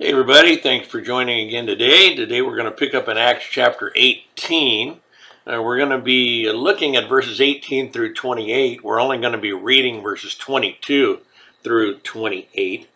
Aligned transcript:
Hey 0.00 0.12
everybody, 0.12 0.58
thanks 0.58 0.86
for 0.86 1.00
joining 1.00 1.48
again 1.48 1.66
today. 1.66 2.14
Today 2.14 2.40
we're 2.40 2.54
going 2.54 2.70
to 2.70 2.70
pick 2.70 2.94
up 2.94 3.08
in 3.08 3.18
Acts 3.18 3.46
chapter 3.50 3.90
18. 3.96 5.00
Uh, 5.44 5.60
we're 5.60 5.76
going 5.76 5.90
to 5.90 5.98
be 5.98 6.48
looking 6.52 6.94
at 6.94 7.08
verses 7.08 7.40
18 7.40 7.90
through 7.90 8.14
28. 8.14 8.84
We're 8.84 9.00
only 9.00 9.18
going 9.18 9.32
to 9.32 9.38
be 9.38 9.52
reading 9.52 10.00
verses 10.00 10.36
22 10.36 11.18
through 11.64 11.98
28. 11.98 12.88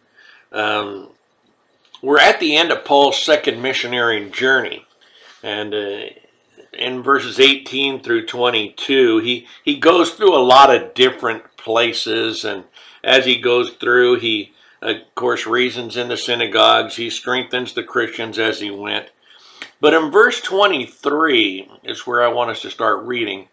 Um, 0.52 1.08
we're 2.02 2.20
at 2.20 2.38
the 2.38 2.54
end 2.54 2.70
of 2.70 2.84
Paul's 2.84 3.20
second 3.20 3.60
missionary 3.60 4.30
journey. 4.30 4.86
And 5.42 5.74
uh, 5.74 6.02
in 6.72 7.02
verses 7.02 7.40
18 7.40 8.04
through 8.04 8.26
22, 8.26 9.18
he, 9.18 9.48
he 9.64 9.76
goes 9.76 10.12
through 10.12 10.36
a 10.36 10.38
lot 10.38 10.72
of 10.72 10.94
different 10.94 11.56
places. 11.56 12.44
And 12.44 12.62
as 13.02 13.24
he 13.24 13.40
goes 13.40 13.70
through, 13.70 14.20
he 14.20 14.51
of 14.82 15.14
course, 15.14 15.46
reasons 15.46 15.96
in 15.96 16.08
the 16.08 16.16
synagogues. 16.16 16.96
He 16.96 17.08
strengthens 17.08 17.72
the 17.72 17.84
Christians 17.84 18.38
as 18.38 18.60
he 18.60 18.70
went. 18.70 19.10
But 19.80 19.94
in 19.94 20.10
verse 20.10 20.40
23 20.40 21.70
is 21.84 22.06
where 22.06 22.22
I 22.22 22.28
want 22.28 22.50
us 22.50 22.62
to 22.62 22.70
start 22.70 23.04
reading. 23.04 23.48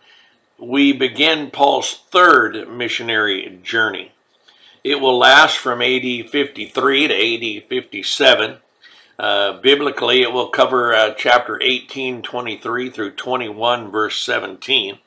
We 0.57 0.91
begin 0.91 1.51
Paul's 1.51 2.01
third 2.09 2.67
missionary 2.67 3.59
journey. 3.63 4.11
It 4.83 4.99
will 4.99 5.17
last 5.17 5.57
from 5.57 5.81
AD 5.81 6.29
53 6.29 7.07
to 7.07 7.57
AD 7.59 7.69
57. 7.69 8.57
Uh, 9.19 9.59
biblically, 9.59 10.21
it 10.21 10.31
will 10.31 10.47
cover 10.47 10.93
uh, 10.93 11.13
chapter 11.13 11.61
18, 11.61 12.21
23 12.21 12.89
through 12.89 13.11
21, 13.11 13.91
verse 13.91 14.21
17. 14.23 14.97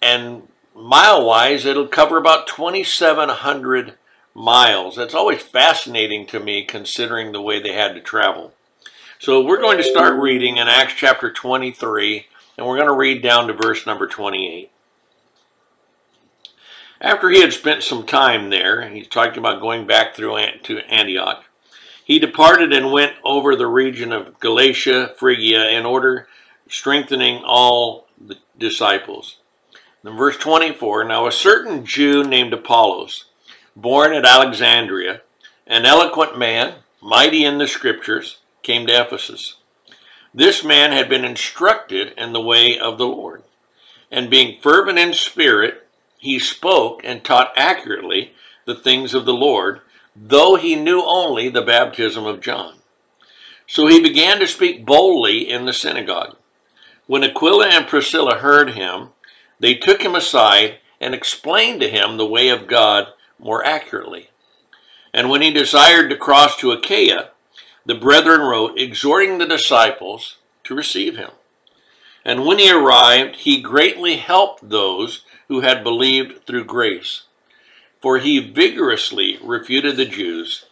And 0.00 0.48
mile 0.74 1.26
wise, 1.26 1.66
it'll 1.66 1.88
cover 1.88 2.16
about 2.16 2.46
2,700 2.46 3.94
miles. 4.34 4.96
That's 4.96 5.14
always 5.14 5.42
fascinating 5.42 6.26
to 6.26 6.40
me 6.40 6.64
considering 6.64 7.32
the 7.32 7.42
way 7.42 7.60
they 7.60 7.72
had 7.72 7.94
to 7.94 8.00
travel. 8.00 8.52
So 9.18 9.40
we're 9.44 9.60
going 9.60 9.78
to 9.78 9.84
start 9.84 10.20
reading 10.20 10.56
in 10.56 10.68
Acts 10.68 10.94
chapter 10.96 11.32
23, 11.32 12.26
and 12.56 12.66
we're 12.66 12.76
going 12.76 12.88
to 12.88 12.94
read 12.94 13.22
down 13.22 13.46
to 13.46 13.52
verse 13.52 13.86
number 13.86 14.06
28. 14.06 14.70
After 17.00 17.30
he 17.30 17.40
had 17.40 17.52
spent 17.52 17.82
some 17.82 18.06
time 18.06 18.50
there, 18.50 18.88
he's 18.88 19.08
talking 19.08 19.38
about 19.38 19.60
going 19.60 19.86
back 19.86 20.14
through 20.14 20.38
to 20.64 20.78
Antioch. 20.88 21.44
He 22.04 22.18
departed 22.18 22.72
and 22.72 22.92
went 22.92 23.14
over 23.24 23.54
the 23.54 23.66
region 23.66 24.12
of 24.12 24.38
Galatia, 24.40 25.14
Phrygia, 25.16 25.70
in 25.70 25.86
order 25.86 26.26
strengthening 26.68 27.42
all 27.44 28.08
the 28.20 28.36
disciples. 28.58 29.36
In 30.04 30.16
verse 30.16 30.36
24, 30.36 31.04
now 31.04 31.26
a 31.26 31.32
certain 31.32 31.84
Jew 31.84 32.24
named 32.24 32.52
Apollos, 32.52 33.26
born 33.76 34.12
at 34.12 34.24
Alexandria, 34.24 35.22
an 35.66 35.86
eloquent 35.86 36.38
man, 36.38 36.74
mighty 37.00 37.44
in 37.44 37.58
the 37.58 37.66
scriptures, 37.66 38.38
came 38.62 38.86
to 38.86 39.00
Ephesus. 39.00 39.56
This 40.34 40.64
man 40.64 40.92
had 40.92 41.08
been 41.08 41.24
instructed 41.24 42.14
in 42.16 42.32
the 42.32 42.40
way 42.40 42.78
of 42.78 42.98
the 42.98 43.06
Lord, 43.06 43.42
and 44.10 44.30
being 44.30 44.60
fervent 44.60 44.98
in 44.98 45.14
spirit, 45.14 45.86
he 46.18 46.38
spoke 46.38 47.00
and 47.04 47.24
taught 47.24 47.52
accurately 47.56 48.32
the 48.64 48.74
things 48.74 49.14
of 49.14 49.24
the 49.24 49.34
Lord, 49.34 49.80
though 50.14 50.56
he 50.56 50.76
knew 50.76 51.02
only 51.04 51.48
the 51.48 51.62
baptism 51.62 52.24
of 52.24 52.40
John. 52.40 52.76
So 53.66 53.86
he 53.86 54.00
began 54.00 54.38
to 54.38 54.46
speak 54.46 54.84
boldly 54.84 55.48
in 55.48 55.64
the 55.64 55.72
synagogue. 55.72 56.36
When 57.06 57.24
Aquila 57.24 57.68
and 57.68 57.86
Priscilla 57.86 58.38
heard 58.38 58.70
him, 58.70 59.08
they 59.58 59.74
took 59.74 60.02
him 60.02 60.14
aside 60.14 60.78
and 61.00 61.14
explained 61.14 61.80
to 61.80 61.88
him 61.88 62.16
the 62.16 62.26
way 62.26 62.48
of 62.48 62.66
God 62.66 63.08
more 63.42 63.64
accurately. 63.64 64.30
And 65.12 65.28
when 65.28 65.42
he 65.42 65.52
desired 65.52 66.08
to 66.08 66.16
cross 66.16 66.56
to 66.56 66.70
Achaia, 66.70 67.30
the 67.84 67.94
brethren 67.94 68.40
wrote, 68.40 68.78
exhorting 68.78 69.38
the 69.38 69.46
disciples 69.46 70.36
to 70.64 70.74
receive 70.74 71.16
him. 71.16 71.30
And 72.24 72.46
when 72.46 72.58
he 72.58 72.70
arrived, 72.70 73.36
he 73.36 73.60
greatly 73.60 74.16
helped 74.16 74.68
those 74.68 75.24
who 75.48 75.60
had 75.60 75.82
believed 75.82 76.46
through 76.46 76.64
grace. 76.64 77.22
For 78.00 78.18
he 78.18 78.38
vigorously 78.38 79.38
refuted 79.42 79.96
the 79.96 80.04
Jews, 80.06 80.64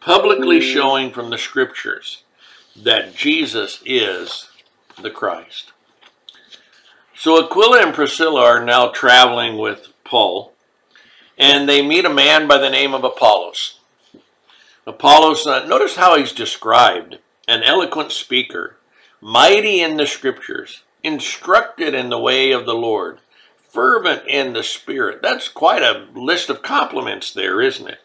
publicly 0.00 0.60
showing 0.60 1.10
from 1.10 1.30
the 1.30 1.38
scriptures 1.38 2.22
that 2.76 3.14
Jesus 3.14 3.82
is 3.84 4.48
the 5.00 5.10
Christ. 5.10 5.72
So 7.16 7.44
Aquila 7.44 7.82
and 7.82 7.94
Priscilla 7.94 8.42
are 8.42 8.64
now 8.64 8.88
traveling 8.88 9.58
with 9.58 9.88
Paul 10.04 10.54
and 11.40 11.66
they 11.66 11.80
meet 11.80 12.04
a 12.04 12.10
man 12.10 12.46
by 12.46 12.58
the 12.58 12.68
name 12.68 12.92
of 12.92 13.02
Apollos. 13.02 13.78
Apollos, 14.86 15.46
uh, 15.46 15.66
notice 15.66 15.96
how 15.96 16.16
he's 16.16 16.32
described 16.32 17.18
an 17.48 17.62
eloquent 17.62 18.12
speaker, 18.12 18.76
mighty 19.22 19.80
in 19.80 19.96
the 19.96 20.06
scriptures, 20.06 20.82
instructed 21.02 21.94
in 21.94 22.10
the 22.10 22.18
way 22.18 22.52
of 22.52 22.66
the 22.66 22.74
Lord, 22.74 23.20
fervent 23.56 24.26
in 24.28 24.52
the 24.52 24.62
Spirit. 24.62 25.22
That's 25.22 25.48
quite 25.48 25.82
a 25.82 26.06
list 26.14 26.50
of 26.50 26.60
compliments 26.60 27.32
there, 27.32 27.62
isn't 27.62 27.88
it? 27.88 28.00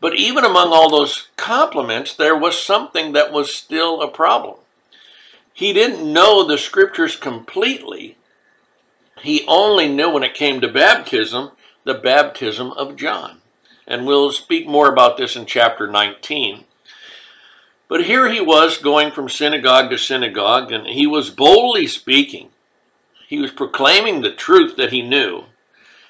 But 0.00 0.16
even 0.16 0.44
among 0.44 0.72
all 0.72 0.90
those 0.90 1.28
compliments, 1.36 2.14
there 2.14 2.36
was 2.36 2.58
something 2.58 3.12
that 3.12 3.30
was 3.30 3.54
still 3.54 4.00
a 4.00 4.08
problem. 4.08 4.56
He 5.52 5.74
didn't 5.74 6.10
know 6.10 6.44
the 6.44 6.56
scriptures 6.56 7.14
completely. 7.14 8.16
He 9.20 9.44
only 9.46 9.88
knew 9.88 10.10
when 10.10 10.22
it 10.22 10.34
came 10.34 10.62
to 10.62 10.68
baptism 10.68 11.50
the 11.88 11.94
baptism 11.94 12.70
of 12.72 12.96
John. 12.96 13.38
And 13.86 14.06
we'll 14.06 14.30
speak 14.30 14.68
more 14.68 14.92
about 14.92 15.16
this 15.16 15.34
in 15.36 15.46
chapter 15.46 15.86
19. 15.86 16.64
But 17.88 18.04
here 18.04 18.28
he 18.28 18.42
was 18.42 18.76
going 18.76 19.10
from 19.10 19.30
synagogue 19.30 19.88
to 19.88 19.96
synagogue, 19.96 20.70
and 20.70 20.86
he 20.86 21.06
was 21.06 21.30
boldly 21.30 21.86
speaking. 21.86 22.50
He 23.26 23.38
was 23.38 23.50
proclaiming 23.50 24.20
the 24.20 24.32
truth 24.32 24.76
that 24.76 24.92
he 24.92 25.00
knew. 25.00 25.44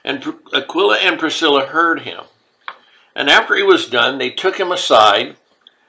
And 0.04 0.24
Aquila 0.52 0.96
and 0.96 1.16
Priscilla 1.16 1.66
heard 1.66 2.00
him. 2.00 2.24
And 3.14 3.30
after 3.30 3.54
he 3.54 3.62
was 3.62 3.88
done, 3.88 4.18
they 4.18 4.30
took 4.30 4.58
him 4.58 4.72
aside 4.72 5.36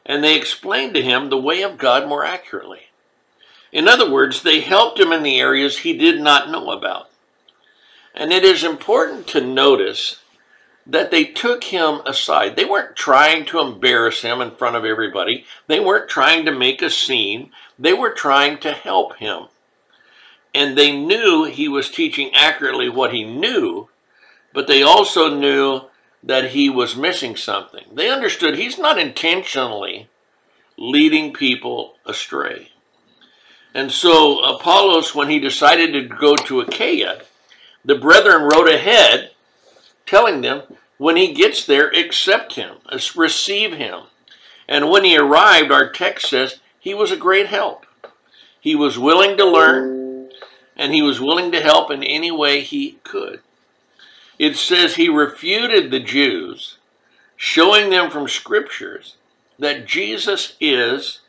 and 0.06 0.24
they 0.24 0.36
explained 0.36 0.96
to 0.96 1.04
him 1.04 1.30
the 1.30 1.38
way 1.38 1.62
of 1.62 1.78
God 1.78 2.08
more 2.08 2.26
accurately. 2.26 2.90
In 3.72 3.88
other 3.88 4.10
words, 4.10 4.42
they 4.42 4.62
helped 4.62 5.00
him 5.00 5.12
in 5.12 5.22
the 5.22 5.40
areas 5.40 5.80
he 5.80 5.96
did 5.96 6.20
not 6.20 6.50
know 6.50 6.72
about. 6.72 7.09
And 8.20 8.34
it 8.34 8.44
is 8.44 8.66
important 8.66 9.28
to 9.28 9.40
notice 9.40 10.20
that 10.86 11.10
they 11.10 11.24
took 11.24 11.64
him 11.64 12.02
aside. 12.06 12.58
They 12.58 12.66
weren't 12.66 12.98
trying 12.98 13.46
to 13.46 13.62
embarrass 13.62 14.24
him 14.24 14.42
in 14.42 14.52
front 14.52 14.76
of 14.76 14.84
everybody. 14.84 15.46
They 15.68 15.80
weren't 15.80 16.10
trying 16.10 16.44
to 16.44 16.52
make 16.52 16.82
a 16.82 16.90
scene. 16.90 17.52
They 17.80 17.94
were 17.94 18.12
trying 18.12 18.58
to 18.60 18.74
help 18.74 19.16
him. 19.16 19.44
And 20.54 20.78
they 20.78 20.92
knew 20.98 21.46
he 21.46 21.70
was 21.70 21.90
teaching 21.90 22.32
accurately 22.34 22.90
what 22.90 23.14
he 23.14 23.24
knew, 23.24 23.88
but 24.52 24.68
they 24.68 24.84
also 24.84 25.34
knew 25.34 25.84
that 26.22 26.50
he 26.50 26.70
was 26.70 26.98
missing 26.98 27.38
something. 27.38 27.86
They 27.94 28.10
understood 28.10 28.58
he's 28.58 28.78
not 28.78 29.00
intentionally 29.00 30.10
leading 30.78 31.32
people 31.32 31.94
astray. 32.06 32.70
And 33.74 33.90
so 33.90 34.40
Apollos, 34.40 35.16
when 35.16 35.30
he 35.30 35.40
decided 35.40 35.94
to 35.94 36.02
go 36.02 36.36
to 36.36 36.60
Achaia, 36.60 37.22
the 37.84 37.96
brethren 37.96 38.44
wrote 38.44 38.70
ahead, 38.70 39.32
telling 40.06 40.42
them, 40.42 40.64
when 40.98 41.16
he 41.16 41.34
gets 41.34 41.66
there, 41.66 41.88
accept 41.90 42.56
him, 42.56 42.78
receive 43.16 43.74
him. 43.74 44.04
And 44.68 44.90
when 44.90 45.04
he 45.04 45.18
arrived, 45.18 45.72
our 45.72 45.90
text 45.90 46.30
says 46.30 46.60
he 46.80 46.94
was 46.94 47.12
a 47.12 47.18
great 47.18 47.48
help. 47.48 47.86
He 48.60 48.76
was 48.76 49.00
willing 49.00 49.38
to 49.38 49.46
learn, 49.46 50.30
and 50.76 50.94
he 50.94 51.02
was 51.02 51.22
willing 51.22 51.52
to 51.54 51.62
help 51.62 51.90
in 51.90 52.04
any 52.04 52.32
way 52.32 52.62
he 52.62 53.00
could. 53.04 53.42
It 54.38 54.56
says 54.56 54.96
he 54.96 55.10
refuted 55.10 55.90
the 55.90 56.00
Jews, 56.00 56.78
showing 57.36 57.90
them 57.90 58.12
from 58.12 58.28
scriptures 58.28 59.16
that 59.58 59.86
Jesus 59.86 60.56
is 60.60 61.22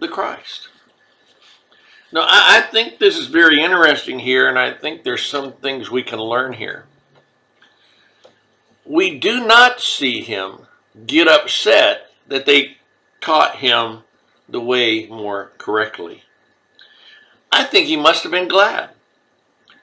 the 0.00 0.08
Christ. 0.08 0.68
No, 2.12 2.22
I, 2.22 2.58
I 2.58 2.60
think 2.60 2.98
this 2.98 3.18
is 3.18 3.26
very 3.26 3.60
interesting 3.60 4.18
here, 4.18 4.48
and 4.48 4.58
I 4.58 4.72
think 4.72 5.02
there's 5.02 5.24
some 5.24 5.52
things 5.52 5.90
we 5.90 6.02
can 6.02 6.18
learn 6.18 6.54
here. 6.54 6.86
We 8.84 9.18
do 9.18 9.46
not 9.46 9.80
see 9.80 10.22
him 10.22 10.66
get 11.06 11.28
upset 11.28 12.10
that 12.26 12.46
they 12.46 12.78
taught 13.20 13.56
him 13.56 14.04
the 14.48 14.60
way 14.60 15.06
more 15.06 15.52
correctly. 15.58 16.22
I 17.52 17.64
think 17.64 17.86
he 17.86 17.96
must 17.96 18.22
have 18.22 18.32
been 18.32 18.48
glad 18.48 18.90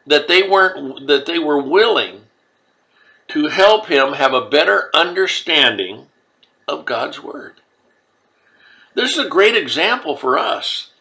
that 0.07 0.27
they 0.27 0.47
weren't 0.47 1.07
that 1.07 1.25
they 1.25 1.39
were 1.39 1.61
willing 1.61 2.21
to 3.27 3.47
help 3.47 3.87
him 3.87 4.13
have 4.13 4.33
a 4.33 4.49
better 4.49 4.89
understanding 4.93 6.07
of 6.67 6.85
God's 6.85 7.21
word. 7.21 7.55
This 8.93 9.11
is 9.11 9.25
a 9.25 9.29
great 9.29 9.55
example 9.55 10.15
for 10.15 10.37
us 10.37 10.91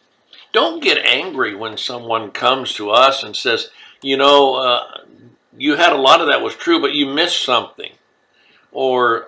don't 0.55 0.81
get 0.81 0.97
angry 1.05 1.53
when 1.53 1.77
someone 1.77 2.31
comes 2.31 2.73
to 2.73 2.89
us 2.89 3.21
and 3.21 3.35
says, 3.35 3.69
you 4.01 4.17
know, 4.17 4.55
uh, 4.55 5.01
you 5.57 5.75
had 5.75 5.93
a 5.93 5.97
lot 5.97 6.21
of 6.21 6.27
that 6.27 6.41
was 6.41 6.55
true, 6.55 6.79
but 6.79 6.93
you 6.93 7.05
missed 7.05 7.43
something. 7.43 7.91
Or 8.71 9.27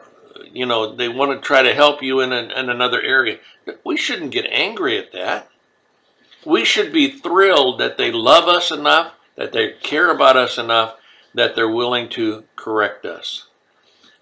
you 0.54 0.66
know, 0.66 0.96
they 0.96 1.10
want 1.10 1.32
to 1.32 1.46
try 1.46 1.62
to 1.62 1.74
help 1.74 2.02
you 2.02 2.22
in, 2.22 2.32
an, 2.32 2.52
in 2.52 2.70
another 2.70 3.02
area. 3.02 3.40
We 3.84 3.98
shouldn't 3.98 4.32
get 4.32 4.46
angry 4.50 4.98
at 4.98 5.12
that. 5.14 5.50
We 6.46 6.66
should 6.66 6.94
be 6.94 7.12
thrilled 7.12 7.80
that 7.80 7.98
they 7.98 8.12
love 8.12 8.48
us 8.48 8.72
enough, 8.72 9.14
that 9.36 9.52
they 9.52 9.74
care 9.84 10.10
about 10.10 10.38
us 10.38 10.58
enough, 10.58 10.96
that 11.34 11.56
they're 11.56 11.70
willing 11.70 12.10
to 12.10 12.46
correct 12.56 13.06
us. 13.06 13.48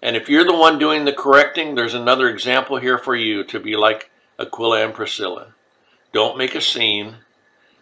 And 0.02 0.16
if 0.16 0.28
you're 0.28 0.44
the 0.44 0.56
one 0.56 0.78
doing 0.78 1.04
the 1.04 1.12
correcting, 1.12 1.74
there's 1.74 1.94
another 1.94 2.28
example 2.28 2.78
here 2.78 2.98
for 2.98 3.14
you 3.14 3.44
to 3.44 3.60
be 3.60 3.76
like 3.76 4.10
Aquila 4.38 4.84
and 4.84 4.94
Priscilla. 4.94 5.54
Don't 6.16 6.38
make 6.38 6.54
a 6.54 6.62
scene, 6.62 7.16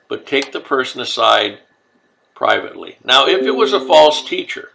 but 0.09 0.27
take 0.27 0.51
the 0.51 0.59
person 0.59 1.01
aside 1.01 1.61
privately. 2.35 2.99
Now, 3.05 3.29
if 3.29 3.43
it 3.43 3.53
was 3.53 3.73
a 3.73 3.79
false 3.79 4.25
teacher, 4.25 4.73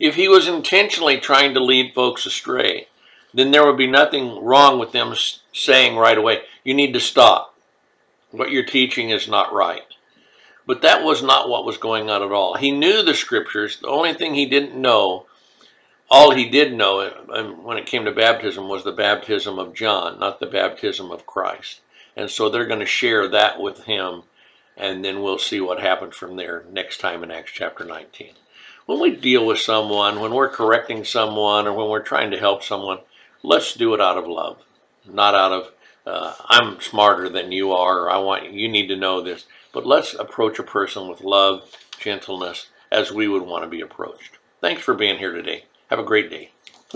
if 0.00 0.16
he 0.16 0.26
was 0.26 0.48
intentionally 0.48 1.18
trying 1.18 1.54
to 1.54 1.62
lead 1.62 1.94
folks 1.94 2.26
astray, 2.26 2.88
then 3.32 3.52
there 3.52 3.64
would 3.64 3.76
be 3.76 3.86
nothing 3.86 4.44
wrong 4.44 4.80
with 4.80 4.90
them 4.90 5.14
saying 5.52 5.96
right 5.96 6.18
away, 6.18 6.40
you 6.64 6.74
need 6.74 6.92
to 6.92 6.98
stop. 6.98 7.54
What 8.32 8.50
you're 8.50 8.64
teaching 8.64 9.10
is 9.10 9.28
not 9.28 9.52
right. 9.52 9.84
But 10.66 10.82
that 10.82 11.04
was 11.04 11.22
not 11.22 11.48
what 11.48 11.64
was 11.64 11.78
going 11.78 12.10
on 12.10 12.24
at 12.24 12.32
all. 12.32 12.56
He 12.56 12.72
knew 12.72 13.04
the 13.04 13.14
scriptures. 13.14 13.78
The 13.78 13.86
only 13.86 14.12
thing 14.12 14.34
he 14.34 14.46
didn't 14.46 14.74
know, 14.74 15.26
all 16.10 16.34
he 16.34 16.48
did 16.48 16.72
know 16.72 17.12
um, 17.32 17.62
when 17.62 17.78
it 17.78 17.86
came 17.86 18.06
to 18.06 18.10
baptism 18.10 18.68
was 18.68 18.82
the 18.82 18.90
baptism 18.90 19.56
of 19.56 19.72
John, 19.72 20.18
not 20.18 20.40
the 20.40 20.46
baptism 20.46 21.12
of 21.12 21.26
Christ. 21.26 21.78
And 22.18 22.28
so 22.28 22.48
they're 22.48 22.66
going 22.66 22.80
to 22.80 22.86
share 22.86 23.28
that 23.28 23.60
with 23.60 23.84
him, 23.84 24.24
and 24.76 25.04
then 25.04 25.22
we'll 25.22 25.38
see 25.38 25.60
what 25.60 25.78
happens 25.78 26.16
from 26.16 26.34
there 26.34 26.64
next 26.68 26.98
time 26.98 27.22
in 27.22 27.30
Acts 27.30 27.52
chapter 27.54 27.84
19. 27.84 28.32
When 28.86 28.98
we 28.98 29.14
deal 29.14 29.46
with 29.46 29.60
someone, 29.60 30.18
when 30.18 30.34
we're 30.34 30.48
correcting 30.48 31.04
someone, 31.04 31.68
or 31.68 31.72
when 31.72 31.88
we're 31.88 32.02
trying 32.02 32.32
to 32.32 32.38
help 32.38 32.64
someone, 32.64 32.98
let's 33.44 33.72
do 33.72 33.94
it 33.94 34.00
out 34.00 34.18
of 34.18 34.26
love, 34.26 34.58
not 35.06 35.36
out 35.36 35.52
of 35.52 35.70
uh, 36.04 36.34
I'm 36.46 36.80
smarter 36.80 37.28
than 37.28 37.52
you 37.52 37.72
are, 37.72 38.00
or 38.00 38.10
I 38.10 38.18
want 38.18 38.52
you 38.52 38.68
need 38.68 38.88
to 38.88 38.96
know 38.96 39.20
this. 39.20 39.46
But 39.72 39.86
let's 39.86 40.12
approach 40.12 40.58
a 40.58 40.64
person 40.64 41.06
with 41.06 41.20
love, 41.20 41.70
gentleness, 42.00 42.66
as 42.90 43.12
we 43.12 43.28
would 43.28 43.42
want 43.42 43.62
to 43.62 43.70
be 43.70 43.80
approached. 43.80 44.38
Thanks 44.60 44.82
for 44.82 44.94
being 44.94 45.18
here 45.18 45.32
today. 45.32 45.66
Have 45.88 46.00
a 46.00 46.04
great 46.04 46.30
day. 46.30 46.50